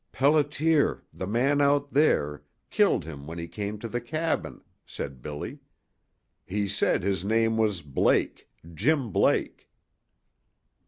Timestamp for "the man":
1.13-1.61